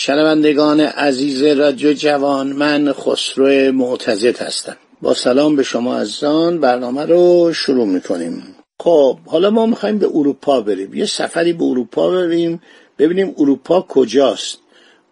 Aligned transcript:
شنوندگان 0.00 0.80
عزیز 0.80 1.42
رادیو 1.42 1.92
جوان 1.92 2.46
من 2.52 2.92
خسرو 2.92 3.72
معتزد 3.72 4.38
هستم. 4.38 4.76
با 5.02 5.14
سلام 5.14 5.56
به 5.56 5.62
شما 5.62 5.98
عزیزان 5.98 6.60
برنامه 6.60 7.04
رو 7.04 7.52
شروع 7.52 7.86
می‌کنیم. 7.86 8.42
خب 8.80 9.18
حالا 9.26 9.50
ما 9.50 9.66
می‌خوایم 9.66 9.98
به 9.98 10.06
اروپا 10.14 10.60
بریم. 10.60 10.94
یه 10.94 11.06
سفری 11.06 11.52
به 11.52 11.64
اروپا 11.64 12.10
بریم 12.10 12.62
ببینیم 12.98 13.34
اروپا 13.38 13.80
کجاست. 13.80 14.58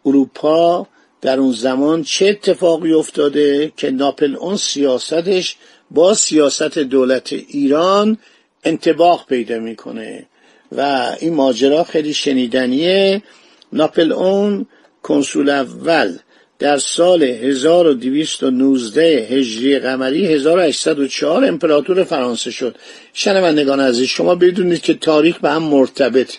اروپا 0.04 0.86
در 1.20 1.38
اون 1.38 1.52
زمان 1.52 2.02
چه 2.02 2.26
اتفاقی 2.26 2.92
افتاده 2.92 3.72
که 3.76 3.90
ناپل 3.90 4.36
اون 4.36 4.56
سیاستش 4.56 5.56
با 5.90 6.14
سیاست 6.14 6.78
دولت 6.78 7.32
ایران 7.32 8.18
انتباق 8.64 9.26
پیدا 9.26 9.58
می‌کنه. 9.58 10.26
و 10.72 11.10
این 11.20 11.34
ماجرا 11.34 11.84
خیلی 11.84 12.14
شنیدنیه. 12.14 13.22
ناپل 13.72 14.12
اون 14.12 14.66
کنسول 15.06 15.50
اول 15.50 16.18
در 16.58 16.78
سال 16.78 17.22
1219 17.22 19.02
هجری 19.30 19.78
قمری 19.78 20.26
1804 20.26 21.44
امپراتور 21.44 22.04
فرانسه 22.04 22.50
شد. 22.50 22.76
شنوندگان 23.12 23.80
عزیز 23.80 24.08
شما 24.08 24.34
بدونید 24.34 24.80
که 24.80 24.94
تاریخ 24.94 25.38
به 25.38 25.50
هم 25.50 25.62
مرتبط. 25.62 26.32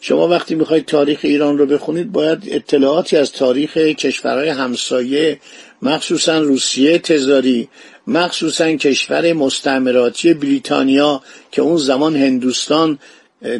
شما 0.00 0.28
وقتی 0.28 0.54
می‌خواید 0.54 0.84
تاریخ 0.84 1.20
ایران 1.22 1.58
رو 1.58 1.66
بخونید 1.66 2.12
باید 2.12 2.42
اطلاعاتی 2.46 3.16
از 3.16 3.32
تاریخ 3.32 3.76
کشورهای 3.76 4.48
همسایه 4.48 5.38
مخصوصا 5.82 6.38
روسیه 6.38 6.98
تزاری 6.98 7.68
مخصوصا 8.06 8.72
کشور 8.72 9.32
مستعمراتی 9.32 10.34
بریتانیا 10.34 11.22
که 11.52 11.62
اون 11.62 11.76
زمان 11.76 12.16
هندوستان 12.16 12.98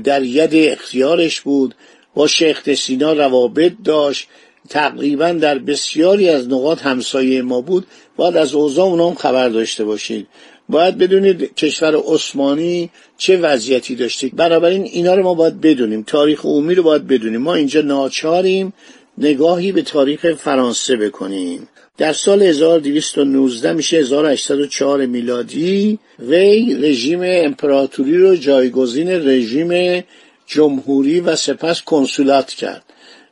در 0.05 0.23
ید 0.23 0.51
اختیارش 0.55 1.41
بود 1.41 1.75
با 2.17 2.27
شیخ 2.27 2.75
سینا 2.75 3.13
روابط 3.13 3.73
داشت. 3.85 4.29
تقریبا 4.69 5.33
در 5.33 5.59
بسیاری 5.59 6.29
از 6.29 6.49
نقاط 6.49 6.83
همسایه 6.83 7.43
ما 7.43 7.61
بود. 7.61 7.87
باید 8.17 8.37
از 8.37 8.55
اوضاع 8.55 8.87
اونا 8.87 9.09
هم 9.09 9.15
خبر 9.15 9.49
داشته 9.49 9.85
باشید 9.85 10.27
باید 10.69 10.99
بدونید 10.99 11.55
کشور 11.55 11.97
عثمانی 11.97 12.91
چه 13.19 13.37
وضعیتی 13.37 13.95
داشته. 13.95 14.29
بنابراین 14.29 14.83
اینا 14.83 15.15
رو 15.15 15.23
ما 15.23 15.35
باید 15.35 15.61
بدونیم. 15.61 16.03
تاریخ 16.03 16.45
عمومی 16.45 16.75
رو 16.75 16.83
باید 16.83 17.07
بدونیم. 17.07 17.41
ما 17.41 17.55
اینجا 17.55 17.81
ناچاریم 17.81 18.73
نگاهی 19.19 19.73
به 19.73 19.83
تاریخ 19.83 20.35
فرانسه 20.35 20.97
بکنیم. 20.97 21.69
در 21.99 22.13
سال 22.13 22.43
1219 22.43 23.73
میشه 23.73 23.97
1804 23.97 25.07
میلادی 25.07 25.99
وی 26.19 26.75
رژیم 26.75 27.21
امپراتوری 27.23 28.19
رو 28.19 28.37
جایگزین 28.37 29.09
رژیم 29.11 30.03
جمهوری 30.47 31.21
و 31.21 31.37
سپس 31.37 31.83
کنسولات 31.83 32.53
کرد. 32.53 32.83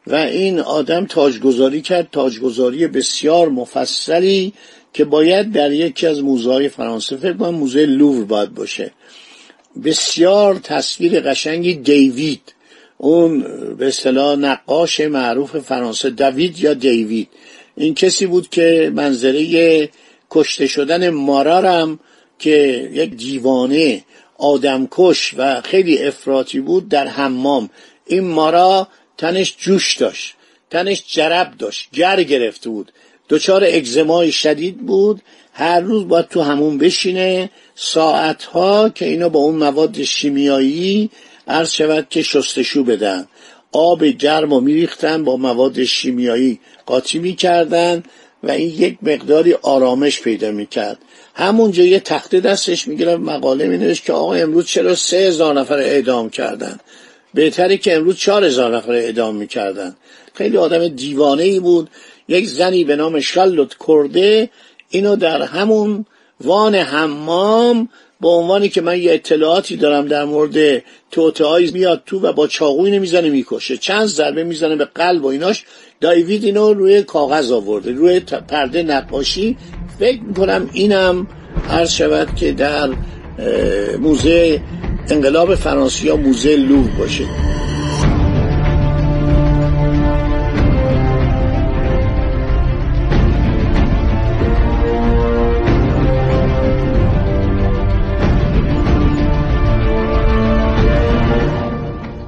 و 0.07 0.15
این 0.15 0.61
آدم 0.61 1.07
تاجگذاری 1.07 1.83
کرد 1.83 2.09
تاجگذاری 2.13 2.87
بسیار 2.87 3.49
مفصلی 3.49 4.53
که 4.93 5.05
باید 5.05 5.53
در 5.53 5.73
یکی 5.73 6.07
از 6.07 6.23
موزه 6.23 6.69
فرانسه 6.69 7.17
فکر 7.17 7.33
کنم 7.33 7.55
موزه 7.55 7.87
لوور 7.87 8.25
باید 8.25 8.55
باشه. 8.55 8.91
بسیار 9.85 10.55
تصویر 10.55 11.21
قشنگی 11.21 11.75
دیوید 11.75 12.55
اون 12.99 13.41
به 13.75 13.87
اصطلاح 13.87 14.37
نقاش 14.37 15.01
معروف 15.01 15.57
فرانسه 15.57 16.11
دوید 16.11 16.59
یا 16.59 16.75
دیوید. 16.75 17.29
این 17.77 17.95
کسی 17.95 18.27
بود 18.27 18.49
که 18.49 18.93
منظره 18.95 19.91
کشته 20.31 20.67
شدن 20.67 21.11
مارارم 21.11 21.99
که 22.39 22.91
یک 22.93 23.11
دیوانه 23.11 24.05
آدمکش 24.39 25.35
و 25.37 25.61
خیلی 25.61 26.03
افراطی 26.03 26.61
بود 26.61 26.89
در 26.89 27.07
حمام. 27.07 27.71
این 28.07 28.25
مارا 28.25 28.89
تنش 29.19 29.55
جوش 29.59 29.97
داشت 29.97 30.35
تنش 30.71 31.05
جرب 31.07 31.55
داشت 31.59 31.89
گر 31.93 32.23
گرفته 32.23 32.71
بود. 32.71 32.93
دچار 33.29 33.65
اگزمای 33.65 34.33
شدید 34.33 34.79
بود 34.79 35.23
هر 35.53 35.81
روز 35.81 36.09
باید 36.09 36.29
تو 36.29 36.43
همون 36.43 36.79
بشینه. 36.79 37.51
ساعتها 37.75 38.89
که 38.89 39.05
اینا 39.05 39.29
با 39.29 39.41
اون 39.41 39.55
مواد 39.55 40.03
شیمیایی 40.03 41.11
عرض 41.49 41.73
شود 41.73 42.07
که 42.11 42.23
شستشو 42.23 42.85
بدن. 42.85 43.29
آب 43.73 44.05
گرم 44.05 44.53
و 44.53 44.61
میریختن 44.61 45.25
با 45.25 45.37
مواد 45.37 45.85
شیمیایی 45.85 46.61
قاطی 46.87 47.19
می‌کردن 47.19 48.03
و 48.43 48.51
این 48.51 48.69
یک 48.69 48.99
مقداری 49.03 49.53
آرامش 49.53 50.21
پیدا 50.21 50.51
می‌کرد. 50.51 50.99
همونجا 51.35 51.85
یه 51.85 52.01
تخته 52.01 52.41
دستش 52.41 52.89
می‌گیره 52.89 53.17
مقاله 53.17 53.67
مینوشت 53.67 54.05
که 54.05 54.13
آقا 54.13 54.35
امروز 54.35 54.67
چرا 54.67 54.95
سه 54.95 55.17
هزار 55.17 55.61
نفر 55.61 55.79
اعدام 55.79 56.31
کردن. 56.31 56.81
بهتری 57.35 57.79
که 57.79 57.97
امروز 57.97 58.17
چهار 58.17 58.45
هزار 58.45 58.77
نفر 58.77 58.93
اعدام 58.93 59.37
می‌کردن. 59.37 59.97
خیلی 60.35 60.57
آدم 60.57 60.89
دیوانه 60.89 61.43
ای 61.43 61.61
بود. 61.61 61.91
یک 62.29 62.49
زنی 62.49 62.85
به 62.85 62.97
نام 62.97 63.21
شالوت 63.21 63.75
کرده. 63.89 64.51
اینو 64.91 65.17
در 65.17 65.43
همون 65.43 66.07
وان 66.41 66.75
حمام 66.75 67.89
به 68.21 68.29
عنوانی 68.29 68.69
که 68.69 68.81
من 68.81 68.99
یه 68.99 69.13
اطلاعاتی 69.13 69.77
دارم 69.77 70.07
در 70.07 70.25
مورد 70.25 70.83
توتهایی 71.11 71.71
میاد 71.71 72.03
تو 72.07 72.21
و 72.21 72.33
با 72.33 72.47
چاقوی 72.47 72.91
نمی‌زنه 72.91 73.29
می‌کشه. 73.29 73.77
چند 73.77 74.07
ضربه 74.07 74.45
می‌زنه 74.45 74.77
به 74.77 74.85
قلب 74.85 75.25
و 75.25 75.29
ایناش. 75.29 75.65
دایوید 76.01 76.45
اینو 76.45 76.75
روی 76.75 77.03
کاغذ 77.03 77.53
آورده 77.53 77.93
روی 77.93 78.21
پرده 78.21 78.83
نقاشی. 78.83 79.57
فکر 79.99 80.21
می‌کنم 80.21 80.71
اینم 80.73 81.27
عرض 81.71 81.93
شود 81.93 82.37
که 82.37 82.53
در 82.53 82.91
موزه 84.01 84.63
انقلاب 85.11 85.55
فرانسه 85.55 86.05
یا 86.05 86.17
موزه 86.17 86.57
لوور 86.57 86.91
باشه. 86.99 87.25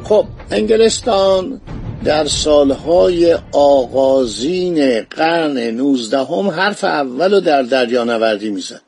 خب 0.05 0.27
انگلستان 0.51 1.61
در 2.05 2.27
سالهای 2.27 3.39
آغازین 3.53 5.01
قرن 5.01 5.59
نوزدهم 5.59 6.51
حرف 6.51 6.85
اول 6.85 7.35
رو 7.35 7.41
در 7.41 7.63
دریا 7.63 8.05
نوردی 8.05 8.51
می‌زد. 8.51 8.83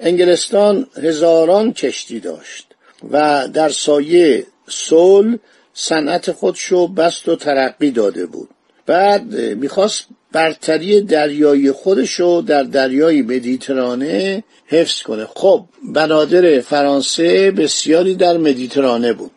انگلستان 0.00 0.86
هزاران 1.02 1.72
کشتی 1.72 2.20
داشت. 2.20 2.69
و 3.10 3.48
در 3.48 3.68
سایه 3.68 4.46
صلح 4.68 5.36
صنعت 5.74 6.32
خودشو 6.32 6.88
بست 6.88 7.28
و 7.28 7.36
ترقی 7.36 7.90
داده 7.90 8.26
بود. 8.26 8.48
بعد 8.86 9.34
می‌خواست 9.34 10.06
برتری 10.32 11.00
دریایی 11.00 11.72
خودشو 11.72 12.42
در 12.46 12.62
دریای 12.62 13.22
مدیترانه 13.22 14.44
حفظ 14.66 15.02
کنه. 15.02 15.26
خب 15.34 15.64
بنادر 15.94 16.60
فرانسه 16.60 17.50
بسیاری 17.50 18.14
در 18.14 18.36
مدیترانه 18.36 19.12
بود. 19.12 19.30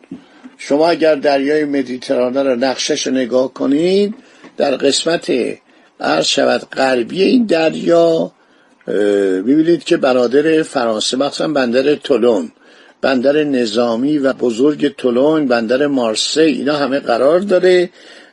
شما 0.58 0.88
اگر 0.88 1.14
دریای 1.14 1.64
مدیترانه 1.64 2.42
رو 2.42 2.56
نقشش 2.56 3.06
نگاه 3.06 3.52
کنید 3.52 4.14
در 4.56 4.76
قسمت 4.76 5.32
عرض 6.00 6.26
شود 6.26 6.60
غربی 6.60 7.22
این 7.22 7.46
دریا 7.46 8.32
می‌بینید 9.44 9.84
که 9.84 9.96
برادر 9.96 10.62
فرانسه 10.62 11.16
مخصوصا 11.16 11.48
بندر 11.48 11.94
تولون 11.94 12.52
بندر 13.04 13.44
نظامی 13.44 14.18
و 14.18 14.32
بزرگ 14.32 14.96
تولون 14.96 15.46
بندر 15.48 15.86
مارسی 15.86 16.40
اینا 16.40 16.76
همه 16.76 17.00
قرار 17.00 17.40
داره 17.40 17.90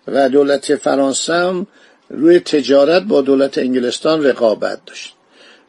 و 0.08 0.30
دولت 0.30 0.76
فرانسه 0.76 1.34
هم 1.34 1.68
روی 2.10 2.40
تجارت 2.40 3.04
با 3.04 3.22
دولت 3.22 3.58
انگلستان 3.58 4.24
رقابت 4.24 4.80
داشت. 4.86 5.14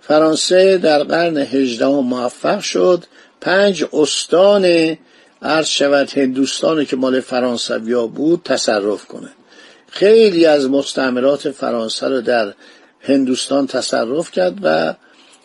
فرانسه 0.01 0.79
در 0.79 1.03
قرن 1.03 1.37
هجدهم 1.37 2.05
موفق 2.05 2.61
شد. 2.61 3.05
پنج 3.41 3.85
استان 3.93 4.97
عرض 5.43 5.67
شود 5.67 6.11
هندوستان 6.19 6.85
که 6.85 6.97
مال 6.97 7.21
فرانسویا 7.21 8.07
بود 8.07 8.43
تصرف 8.45 9.07
کنه. 9.07 9.29
خیلی 9.89 10.47
از 10.47 10.71
مستعمرات 10.71 11.51
فرانسه 11.51 12.09
رو 12.09 12.21
در 12.21 12.55
هندوستان 13.01 13.67
تصرف 13.67 14.31
کرد 14.31 14.59
و 14.63 14.95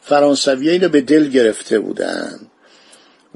فرانسوی 0.02 0.70
اینو 0.70 0.90
به 0.90 1.02
دل 1.02 1.28
گرفته 1.28 1.80
بودن. 1.80 2.40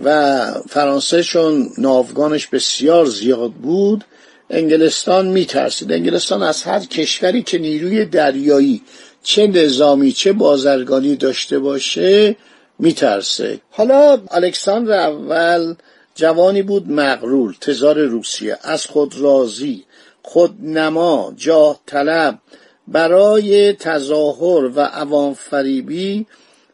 و 0.04 0.46
فرانسه 0.70 1.24
چون 1.24 1.70
ناوگانش 1.78 2.48
بسیار 2.48 3.06
زیاد 3.06 3.52
بود 3.52 4.04
انگلستان 4.50 5.28
میترسید. 5.28 5.92
انگلستان 5.92 6.44
از 6.44 6.64
هر 6.64 6.80
کشوری 6.80 7.44
که 7.44 7.58
نیروی 7.58 8.06
دریایی 8.06 8.82
چه 9.24 9.48
نظامی 9.48 10.12
چه 10.12 10.34
بازرگانی 10.34 11.16
داشته 11.16 11.60
باشه 11.60 12.36
میترسه. 12.80 13.60
حالا 13.70 14.22
الکساندر 14.32 15.00
اول 15.00 15.76
جوانی 16.16 16.62
بود 16.62 16.92
مغرور 16.92 17.56
تزار 17.62 18.00
روسیه 18.00 18.58
از 18.62 18.86
خود 18.86 19.20
راضی 19.20 19.84
خودنما 20.22 21.34
جاه 21.38 21.80
طلب. 21.86 22.40
برای 22.88 23.74
تظاهر 23.74 24.72
و 24.76 24.80
عوام 24.80 25.34
فریبی 25.34 26.26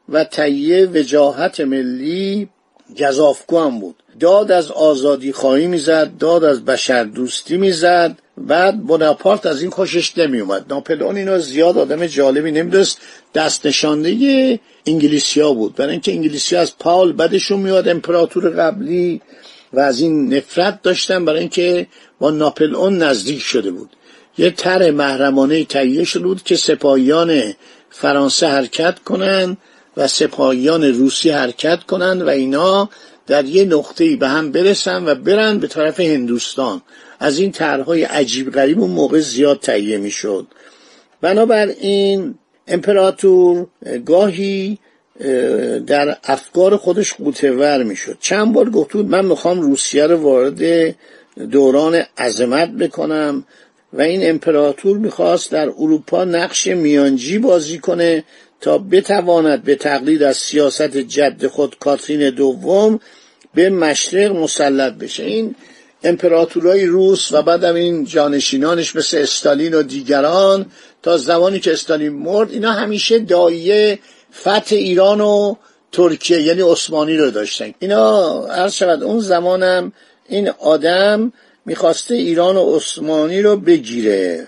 و 0.09 0.23
تهیه 0.23 0.85
وجاهت 0.85 1.59
ملی 1.59 2.49
گذافگو 2.99 3.59
هم 3.59 3.79
بود. 3.79 3.95
داد 4.19 4.51
از 4.51 4.71
آزادی 4.71 5.31
خواهی 5.31 5.67
می‌زد 5.67 6.17
داد 6.19 6.43
از 6.43 6.65
بشر 6.65 7.03
دوستی 7.03 7.57
می‌زد 7.57 8.17
بعد 8.37 8.87
بناپارت 8.87 9.45
از 9.45 9.61
این 9.61 9.71
خوشش 9.71 10.17
نمیومد 10.17 10.65
ناپلئون 10.69 11.17
اینو 11.17 11.39
زیاد 11.39 11.77
آدم 11.77 12.07
جالبی 12.07 12.51
نمی‌دونست. 12.51 12.99
دست 13.35 13.65
نشانده 13.65 14.59
انگلیسیا 14.85 15.53
بود. 15.53 15.75
برای 15.75 15.91
اینکه 15.91 16.11
انگلیسیا 16.11 16.61
از 16.61 16.77
پاول 16.77 17.13
بدشون 17.13 17.59
میاد 17.59 17.87
امپراتور 17.87 18.49
قبلی 18.49 19.21
و 19.73 19.79
از 19.79 19.99
این 19.99 20.33
نفرت 20.33 20.81
داشتن 20.81 21.25
برای 21.25 21.39
اینکه 21.39 21.87
با 22.19 22.31
ناپلئون 22.31 22.97
نزدیک 22.97 23.41
شده 23.41 23.71
بود. 23.71 23.89
یه 24.37 24.51
تر 24.51 24.91
محرمانه 24.91 25.65
تهیه 25.65 26.03
شده 26.03 26.23
بود 26.23 26.43
که 26.43 26.55
سپاهیان 26.55 27.53
فرانسه 27.89 28.47
حرکت 28.47 28.99
کنن 28.99 29.57
و 29.97 30.07
سپاهیان 30.07 30.83
روسی 30.83 31.29
حرکت 31.29 31.83
کنن 31.83 32.21
و 32.21 32.29
اینا 32.29 32.89
در 33.27 33.45
یه 33.45 33.65
نقطه‌ای 33.65 34.15
به 34.15 34.27
هم 34.27 34.51
برسن 34.51 35.05
و 35.05 35.15
برن 35.15 35.57
به 35.57 35.67
طرف 35.67 35.99
هندوستان. 35.99 36.81
از 37.19 37.39
این 37.39 37.51
طرحهای 37.51 38.03
عجیب 38.03 38.51
غریب 38.51 38.79
اون 38.79 38.91
موقع 38.91 39.19
زیاد 39.19 39.59
تهیه 39.59 39.97
می‌شد. 39.97 40.47
بنابراین 41.21 42.35
امپراتور 42.67 43.67
گاهی 44.05 44.77
در 45.87 46.17
افکار 46.23 46.77
خودش 46.77 47.13
قوتور 47.13 47.83
می‌شد. 47.83 48.17
چند 48.19 48.53
بار 48.53 48.69
گفت 48.69 48.95
من 48.95 49.25
می‌خوام 49.25 49.61
روسیه 49.61 50.07
رو 50.07 50.17
وارد 50.17 50.95
دوران 51.51 52.03
عظمت 52.17 52.69
بکنم 52.69 53.45
و 53.93 54.01
این 54.01 54.29
امپراتور 54.29 54.97
می‌خواست 54.97 55.51
در 55.51 55.69
اروپا 55.69 56.23
نقش 56.23 56.67
میانجی 56.67 57.39
بازی 57.39 57.79
کنه 57.79 58.23
تا 58.61 58.77
بتواند 58.77 59.63
به 59.63 59.75
تقلید 59.75 60.23
از 60.23 60.37
سیاست 60.37 60.97
جد 60.97 61.47
خود 61.47 61.79
کاترین 61.79 62.29
دوم 62.29 62.99
به 63.53 63.69
مشرق 63.69 64.31
مسلط 64.31 64.93
بشه. 64.93 65.23
این 65.23 65.55
امپراتورای 66.03 66.85
روس 66.85 67.31
و 67.31 67.41
بعدم 67.41 67.75
این 67.75 68.05
جانشینانش 68.05 68.95
مثل 68.95 69.17
استالین 69.17 69.73
و 69.73 69.83
دیگران 69.83 70.65
تا 71.03 71.17
زمانی 71.17 71.59
که 71.59 71.73
استالین 71.73 72.13
مرد 72.13 72.51
اینا 72.51 72.71
همیشه 72.71 73.19
دایه 73.19 73.99
فتح 74.41 74.75
ایران 74.75 75.21
و 75.21 75.55
ترکیه 75.91 76.41
یعنی 76.41 76.61
عثمانی 76.61 77.17
رو 77.17 77.31
داشتن. 77.31 77.73
اینا 77.79 78.45
عرض 78.47 78.73
شود 78.73 79.03
اون 79.03 79.19
زمانم 79.19 79.91
این 80.29 80.49
آدم 80.49 81.33
می‌خواسته 81.65 82.15
ایران 82.15 82.57
و 82.57 82.75
عثمانی 82.75 83.41
رو 83.41 83.57
بگیره. 83.57 84.47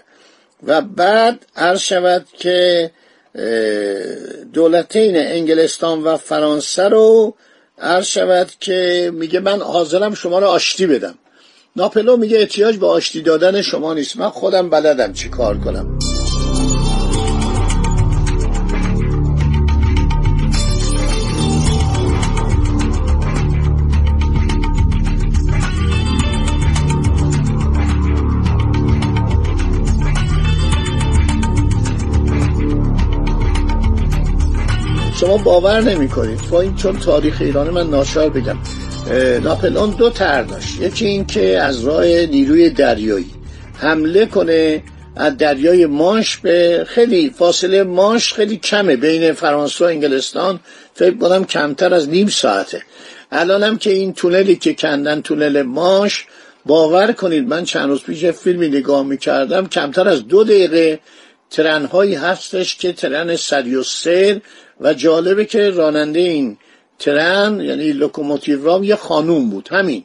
و 0.63 0.81
بعد 0.81 1.45
عرض 1.55 1.79
شود 1.79 2.25
که 2.37 2.91
دولتین 4.53 5.17
انگلستان 5.17 6.03
و 6.03 6.17
فرانسه 6.17 6.83
رو 6.83 7.35
عرض 7.81 8.05
شود 8.05 8.51
که 8.59 9.11
میگه 9.13 9.39
من 9.39 9.61
حاضرم 9.61 10.13
شما 10.13 10.39
رو 10.39 10.47
آشتی 10.47 10.87
بدم. 10.87 11.15
ناپلو 11.75 12.17
میگه 12.17 12.37
احتیاج 12.39 12.77
به 12.77 12.87
آشتی 12.87 13.21
دادن 13.21 13.61
شما 13.61 13.93
نیست. 13.93 14.17
من 14.17 14.29
خودم 14.29 14.69
بلدم 14.69 15.13
چی 15.13 15.29
کار 15.29 15.57
کنم. 15.57 15.99
شما 35.19 35.37
باور 35.37 35.81
نمی 35.81 36.09
کنید 36.09 36.39
این 36.53 36.75
چون 36.75 36.99
تاریخ 36.99 37.41
ایران 37.41 37.69
من 37.69 37.89
ناشار 37.89 38.29
بگم. 38.29 38.57
ناپلون 39.43 39.89
دو 39.89 40.09
تر 40.09 40.43
داشت. 40.43 40.81
یکی 40.81 41.05
این 41.05 41.25
که 41.25 41.61
از 41.61 41.85
راه 41.85 42.05
نیروی 42.05 42.69
دریایی 42.69 43.31
حمله 43.77 44.25
کنه 44.25 44.83
از 45.15 45.37
دریای 45.37 45.85
ماش 45.85 46.37
به 46.37 46.85
خیلی 46.87 47.29
فاصله 47.29 47.83
ماش 47.83 48.33
خیلی 48.33 48.57
کمه 48.57 48.95
بین 48.95 49.33
فرانسه 49.33 49.85
و 49.85 49.87
انگلستان. 49.87 50.59
فکر 50.93 51.17
کنم 51.17 51.45
کمتر 51.45 51.93
از 51.93 52.09
نیم 52.09 52.27
ساعته. 52.27 52.81
الانم 53.31 53.77
که 53.77 53.89
این 53.89 54.13
تونلی 54.13 54.55
که 54.55 54.73
کندن 54.73 55.21
تونل 55.21 55.61
ماش 55.61 56.25
باور 56.65 57.11
کنید 57.11 57.47
من 57.47 57.63
چند 57.63 57.89
روز 57.89 58.01
پیش 58.01 58.25
فیلمی 58.25 58.67
نگاه 58.67 59.03
می‌کردم. 59.03 59.67
کمتر 59.67 60.07
از 60.07 60.27
دو 60.27 60.43
دقیقه 60.43 60.99
ترنهایی 61.51 62.15
هستش 62.15 62.75
که 62.75 62.93
ترن 62.93 63.35
سری 63.35 63.75
و 63.75 63.83
سیر 63.83 64.41
و 64.81 64.93
جالبه 64.93 65.45
که 65.45 65.69
راننده 65.69 66.19
این 66.19 66.57
ترن 66.99 67.61
یعنی 67.61 67.91
لوکوموتیوران 67.91 68.83
یه 68.83 68.95
خانوم 68.95 69.49
بود 69.49 69.69
همین. 69.71 70.03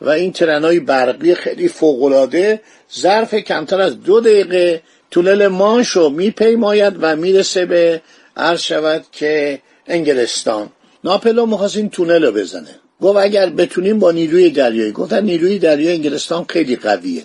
و 0.00 0.08
این 0.08 0.32
ترن 0.32 0.64
های 0.64 0.80
برقی 0.80 1.34
خیلی 1.34 1.68
فوق‌العاده 1.68 2.60
ظرف 2.98 3.34
کمتر 3.34 3.80
از 3.80 4.02
دو 4.02 4.20
دقیقه 4.20 4.82
تونل 5.10 5.46
مانشو 5.46 6.08
میپیماید 6.08 6.94
و 7.00 7.16
می‌رسه 7.16 7.66
به 7.66 8.02
عرض 8.36 8.60
شود 8.60 9.04
که 9.12 9.60
انگلستان. 9.86 10.68
ناپلئون 11.04 11.46
می‌خواست 11.46 11.76
این 11.76 11.90
تونل 11.90 12.24
رو 12.24 12.32
بزنه. 12.32 12.74
گفت 13.00 13.18
اگر 13.18 13.50
بتونیم 13.50 13.98
با 13.98 14.10
نیروی 14.10 14.50
دریایی 14.50 14.92
گفتن 14.92 15.24
نیروی 15.24 15.58
دریایی 15.58 15.96
انگلستان 15.96 16.44
خیلی 16.48 16.76
قویه. 16.76 17.22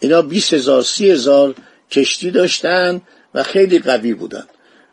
اینا 0.00 0.22
20 0.22 0.54
هزار 0.54 0.82
سی 0.82 1.10
هزار 1.10 1.54
کشتی 1.90 2.30
داشتن 2.30 3.00
و 3.34 3.42
خیلی 3.42 3.78
قوی 3.78 4.14
بودن. 4.14 4.44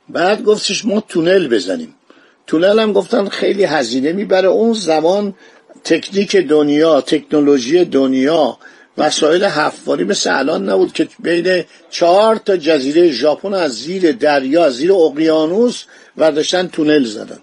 بعد 0.10 0.44
گفتش 0.44 0.86
ما 0.86 1.04
تونل 1.08 1.48
بزنیم. 1.48 1.96
تونل 2.48 2.80
هم 2.80 2.94
گفتن 2.94 3.30
خیلی 3.30 3.64
هزینه 3.64 4.12
می‌بره. 4.12 4.48
اون 4.48 4.74
زمان 4.74 5.34
تکنیک 5.84 6.36
دنیا 6.36 7.02
تکنولوژی 7.02 7.86
دنیا 7.86 8.58
وسایل 8.98 9.44
حفاری 9.44 10.04
مثل 10.04 10.38
الان 10.40 10.70
نبود 10.70 10.94
که 10.94 11.08
بین 11.20 11.64
چهار 11.90 12.36
تا 12.36 12.58
جزیره 12.58 13.12
ژاپن 13.12 13.54
از 13.54 13.72
زیر 13.74 14.12
دریا 14.12 14.66
از 14.66 14.76
زیر 14.76 14.94
اقیانوس 14.94 15.84
ورداشتن 16.18 16.68
تونل 16.68 17.04
زدن. 17.04 17.40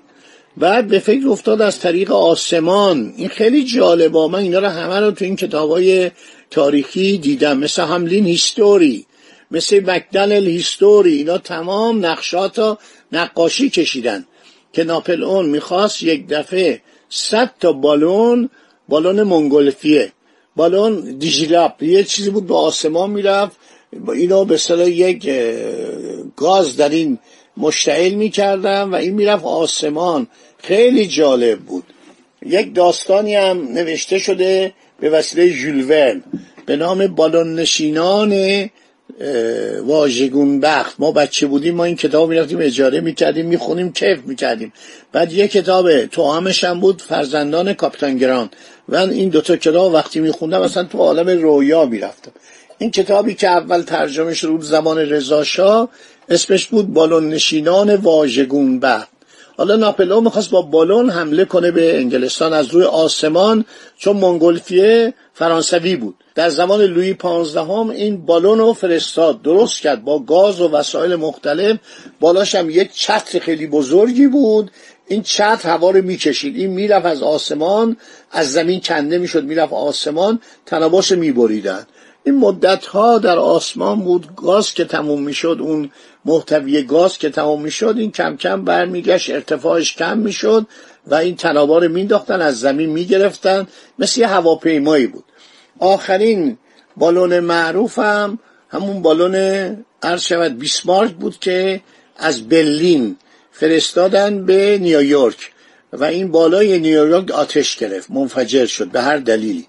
بعد 0.57 0.89
به 0.89 0.99
فکر 0.99 1.29
افتاد 1.29 1.63
از 1.63 1.81
طریق 1.81 2.13
آسمان. 2.13 3.13
این 3.17 3.29
خیلی 3.29 3.65
جالبه. 3.65 4.27
من 4.27 4.39
اینا 4.39 4.59
رو 4.59 4.67
همه 4.67 5.01
رو 5.01 5.11
تو 5.11 5.25
این 5.25 5.37
کتابای 5.37 6.11
تاریخی 6.51 7.19
دیدم. 7.19 7.59
مثل 7.59 7.83
هملین 7.83 8.27
هیستوری. 8.27 9.07
مثل 9.51 9.91
مکدنل 9.91 10.47
هیستوری 10.47 11.17
اینا 11.17 11.39
تمام 11.39 12.07
نقشات 12.07 12.79
نقاشی 13.13 13.71
کشیدن 13.71 14.25
که 14.73 14.85
ناپل 14.85 15.25
اون 15.25 15.47
می‌خواست 15.47 16.03
یک 16.03 16.29
دفعه 16.29 16.81
صد 17.09 17.51
تا 17.61 17.73
بالون 17.73 18.51
بالون 18.89 19.23
منگولفیه 19.23 20.13
بالون 20.57 21.01
دیجیلاپ 21.19 21.83
یه 21.83 22.05
چیزی 22.05 22.31
بود 22.31 22.47
به 22.47 22.55
آسمان 22.55 23.11
می‌رفت. 23.11 23.57
اینا 24.09 24.45
به 24.45 24.57
صلاح 24.57 24.89
یک 24.89 25.31
گاز 26.37 26.77
در 26.77 26.89
این 26.89 27.19
مشتعل 27.57 28.15
می‌کردن 28.15 28.83
و 28.83 28.95
این 28.95 29.15
می‌رفت 29.15 29.45
آسمان. 29.45 30.27
خیلی 30.59 31.07
جالب 31.07 31.59
بود. 31.59 31.85
یک 32.47 32.75
داستانی 32.75 33.35
هم 33.35 33.69
نوشته 33.73 34.19
شده 34.19 34.73
به 35.01 35.11
وسیله 35.11 35.49
ژول 35.49 36.21
به 36.67 36.77
نام 36.77 37.07
بالون 37.07 37.55
نشینان 37.55 38.33
واژگون 39.85 40.61
بخت. 40.61 40.95
ما 40.99 41.13
بچه 41.13 41.47
بودیم 41.47 41.75
ما 41.75 41.85
این 41.85 41.97
کتاب 41.97 42.29
می‌رفتیم 42.29 42.59
اجاره 42.61 43.01
می‌کردیم 43.01 43.47
می‌خونیم 43.47 43.93
کیف 43.93 44.19
می‌کردیم. 44.25 44.73
بعد 45.13 45.33
یه 45.33 45.49
کتاب 45.49 46.07
توامش 46.07 46.65
هم 46.65 46.81
بود 46.81 47.03
فرزندان 47.03 47.73
کاپیتان 47.73 48.17
گران 48.19 48.51
و 48.89 48.97
این 48.97 49.29
دوتا 49.29 49.57
کتاب 49.57 49.93
وقتی 49.93 50.21
میخوندم 50.21 50.61
اصلا 50.61 50.85
تو 50.85 50.99
عالم 50.99 51.43
رویا 51.43 51.87
می‌رفتم. 51.87 52.33
این 52.79 52.91
کتابی 52.91 53.35
که 53.35 53.49
اول 53.49 53.83
ترجمه 53.83 54.35
شد 54.35 54.59
زمان 54.61 54.99
رضاشاه 54.99 55.89
اسمش 56.29 56.67
بود 56.67 56.93
بالون 56.93 57.29
نشینان 57.29 57.95
واژگون 57.95 58.81
بخت. 58.81 59.16
حالا 59.57 59.77
ناپلئون 59.77 60.25
می‌خواست 60.25 60.51
با 60.51 60.63
بالون 60.63 61.11
حمله 61.11 61.45
کنه 61.45 61.71
به 61.71 61.97
انگلستان 61.97 62.53
از 62.53 62.67
روی 62.67 62.85
آسمان 62.85 63.65
چون 63.99 64.17
منگولفیه 64.17 65.15
فرانسوی 65.35 65.97
بود. 65.97 66.15
در 66.35 66.49
زمان 66.49 66.81
لویی 66.81 67.15
پانزدهم 67.15 67.91
این 67.91 68.27
بالون 68.27 68.59
رو 68.59 68.73
فرستاد. 68.73 69.43
درست 69.43 69.81
کرد. 69.81 70.05
با 70.05 70.19
گاز 70.19 70.61
و 70.61 70.69
وسایل 70.69 71.15
مختلف 71.15 71.77
بالاش 72.21 72.55
هم 72.55 72.71
یک 72.71 72.93
چتر 72.93 73.39
خیلی 73.39 73.67
بزرگی 73.67 74.27
بود. 74.27 74.71
این 75.09 75.23
چتر 75.23 75.69
هوا 75.69 75.91
رو 75.91 76.03
می‌کشید. 76.03 76.57
این 76.57 76.71
می‌رفت 76.71 77.07
از 77.07 77.23
آسمان 77.23 77.97
از 78.31 78.53
زمین 78.53 78.81
کنده 78.81 79.19
می‌شد. 79.19 79.45
می‌رفت 79.45 79.73
آسمان 79.73 80.41
تناباس 80.67 81.13
میبریدن. 81.13 81.87
این 82.25 82.39
مدت 82.39 82.87
ها 82.87 83.19
در 83.19 83.39
آسمان 83.39 84.01
بود. 84.01 84.29
گاز 84.37 84.75
که 84.75 84.85
تموم 84.85 85.23
می‌شد 85.23 85.59
اون 85.61 85.91
محتوی 86.27 86.83
گاز 86.83 87.19
که 87.19 87.31
تموم 87.31 87.63
می‌شد 87.63 87.95
این 87.99 88.13
کم 88.13 88.37
کم 88.37 88.65
برمیگشت 88.65 89.31
ارتفاعش 89.31 89.95
کم 89.95 90.19
می‌شد 90.19 90.67
و 91.07 91.15
این 91.15 91.37
تنابا 91.37 91.79
رو 91.79 91.89
مینداختن 91.89 92.41
از 92.41 92.61
زمین 92.61 92.91
می‌گرفتن 92.91 93.67
مثل 93.99 94.21
یه 94.21 94.27
هواپیمایی 94.27 95.07
بود. 95.07 95.25
آخرین 95.79 96.59
بالون 96.97 97.41
معروفم 97.41 98.39
همون 98.69 99.03
بالون 99.03 99.37
عرض 100.03 100.23
شود 100.23 100.59
بیسمارک 100.59 101.13
بود 101.13 101.39
که 101.39 101.81
از 102.17 102.49
برلین 102.49 103.17
فرستادن 103.53 104.47
به 104.47 104.79
نیویورک 104.79 105.53
و 105.93 106.05
این 106.05 106.31
بالای 106.31 106.79
نیویورک 106.79 107.31
آتش 107.31 107.77
گرفت 107.77 108.11
منفجر 108.11 108.67
شد 108.67 108.89
به 108.89 109.03
هر 109.03 109.17
دلیلی. 109.17 109.67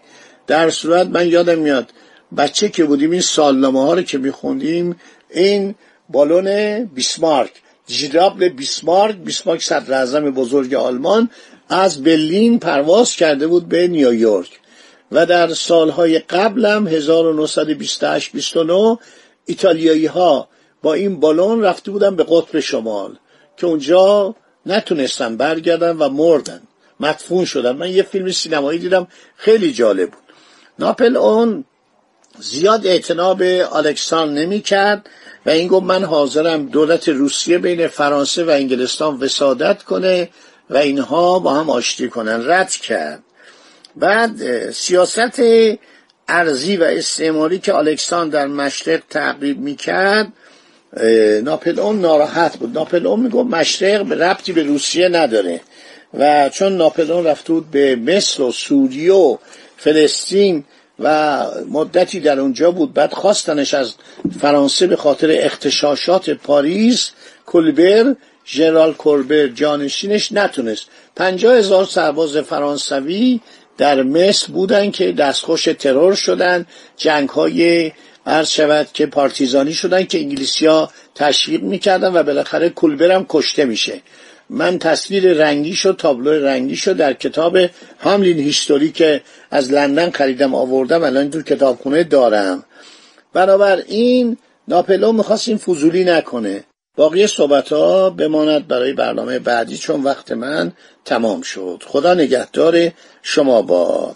در 0.47 0.69
صورت 0.69 1.07
من 1.07 1.27
یادم 1.27 1.59
میاد 1.59 1.89
بچه 2.37 2.69
که 2.69 2.83
بودیم 2.85 3.11
این 3.11 3.21
سالنامه 3.21 3.81
ها 3.81 3.93
رو 3.93 4.01
که 4.01 4.17
میخوندیم 4.17 4.95
این 5.29 5.75
بالون 6.09 6.83
بیسمارک 6.85 7.51
جیرابل 7.87 8.49
بیسمارک 8.49 9.15
بیسمارک 9.15 9.63
صدر 9.63 10.21
بزرگ 10.21 10.73
آلمان 10.73 11.29
از 11.69 12.03
برلین 12.03 12.59
پرواز 12.59 13.15
کرده 13.15 13.47
بود 13.47 13.69
به 13.69 13.87
نیویورک 13.87 14.59
و 15.11 15.25
در 15.25 15.53
سالهای 15.53 16.19
قبلم 16.19 16.87
1928 16.87 18.31
29 18.31 18.97
ایتالیایی 19.45 20.05
ها 20.05 20.47
با 20.81 20.93
این 20.93 21.19
بالون 21.19 21.61
رفته 21.61 21.91
بودن 21.91 22.15
به 22.15 22.25
قطب 22.29 22.59
شمال 22.59 23.17
که 23.57 23.67
اونجا 23.67 24.35
نتونستن 24.65 25.37
برگردن 25.37 25.97
و 25.97 26.09
مردن 26.09 26.61
مدفون 26.99 27.45
شدن. 27.45 27.71
من 27.71 27.89
یه 27.89 28.03
فیلم 28.03 28.31
سینمایی 28.31 28.79
دیدم 28.79 29.07
خیلی 29.35 29.73
جالب 29.73 30.11
بود. 30.11 30.23
ناپل 30.79 31.17
اون 31.17 31.65
زیاد 32.39 32.87
اعتنا 32.87 33.33
به 33.33 33.75
الکسان 33.75 34.33
نمی 34.33 34.61
کرد 34.61 35.09
و 35.45 35.49
این 35.49 35.67
گفت 35.67 35.85
من 35.85 36.03
حاضرم 36.03 36.65
دولت 36.65 37.09
روسیه 37.09 37.57
بین 37.57 37.87
فرانسه 37.87 38.43
و 38.43 38.49
انگلستان 38.49 39.17
وسادت 39.17 39.83
کنه 39.83 40.29
و 40.69 40.77
اینها 40.77 41.39
با 41.39 41.53
هم 41.53 41.69
آشتی 41.69 42.09
کنن. 42.09 42.49
رد 42.49 42.71
کرد. 42.71 43.23
بعد 43.95 44.71
سیاست 44.71 45.41
ارزی 46.27 46.77
و 46.77 46.83
استعماری 46.83 47.59
که 47.59 47.75
الکساندر 47.75 48.47
مشرق 48.47 49.01
تعقیب 49.09 49.59
می‌کرد 49.59 50.33
ناپلئون 51.43 51.99
ناراحت 51.99 52.57
بود. 52.57 52.73
ناپلئون 52.73 53.19
می‌گفت 53.19 53.49
مشرق 53.49 54.05
به 54.05 54.15
ربطی 54.15 54.53
به 54.53 54.63
روسیه 54.63 55.09
نداره 55.09 55.61
و 56.13 56.49
چون 56.49 56.77
ناپلئون 56.77 57.25
رفته 57.25 57.53
بود 57.53 57.71
به 57.71 57.95
مصر 57.95 58.43
و 58.43 58.51
سوریه 58.51 59.13
و 59.13 59.37
فلسطین 59.77 60.63
و 60.99 61.45
مدتی 61.71 62.19
در 62.19 62.39
اونجا 62.39 62.71
بود. 62.71 62.93
بعد 62.93 63.13
خواستنش 63.13 63.73
از 63.73 63.93
فرانسه 64.39 64.87
به 64.87 64.95
خاطر 64.95 65.37
اختشاشات 65.39 66.29
پاریس 66.29 67.11
کلبر 67.45 68.15
ژنرال 68.47 68.93
کلبر 68.93 69.47
جانشینش 69.47 70.31
نتونست. 70.31 70.85
پنجاه 71.15 71.57
هزار 71.57 71.85
سرباز 71.85 72.37
فرانسوی 72.37 73.39
در 73.77 74.03
مصر 74.03 74.51
بودن 74.51 74.91
که 74.91 75.11
دستخوش 75.11 75.63
ترور 75.63 76.15
شدن. 76.15 76.65
جنگ 76.97 77.29
های 77.29 77.91
عرض 78.25 78.49
شود 78.49 78.87
که 78.93 79.05
پارتیزانی 79.05 79.73
شدن 79.73 80.03
که 80.03 80.19
انگلیسی 80.19 80.65
ها 80.65 80.91
تشویق 81.15 81.61
می‌کردن 81.61 82.13
و 82.13 82.23
بالاخره 82.23 82.69
کلبرم 82.69 83.25
کشته 83.29 83.65
میشه. 83.65 84.01
من 84.49 84.79
تصویر 84.79 85.33
رنگی 85.33 85.73
شد 85.73 85.95
تابلو 85.99 86.45
رنگی 86.45 86.75
شد 86.75 86.97
در 86.97 87.13
کتاب 87.13 87.57
هملین 87.99 88.39
هیستوری 88.39 88.91
که 88.91 89.21
از 89.51 89.71
لندن 89.71 90.09
خریدم 90.09 90.55
آوردم 90.55 91.03
الان 91.03 91.29
تو 91.29 91.41
کتابخونه 91.41 92.03
دارم. 92.03 92.63
بنابر 93.33 93.83
این 93.87 94.37
ناپلو 94.67 95.11
می‌خواست 95.11 95.47
این 95.47 95.57
فضولی 95.57 96.03
نکنه. 96.03 96.63
باقی 96.95 97.27
صحبت 97.27 97.73
ها 97.73 98.09
بماند 98.09 98.67
برای 98.67 98.93
برنامه 98.93 99.39
بعدی 99.39 99.77
چون 99.77 100.03
وقت 100.03 100.31
من 100.31 100.71
تمام 101.05 101.41
شد. 101.41 101.83
خدا 101.87 102.13
نگهدار 102.13 102.91
شما 103.21 103.61
باد. 103.61 104.15